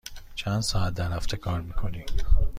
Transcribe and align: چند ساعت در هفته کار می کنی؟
چند 0.35 0.61
ساعت 0.61 0.93
در 0.93 1.11
هفته 1.13 1.37
کار 1.37 1.61
می 1.61 1.73
کنی؟ 1.73 2.05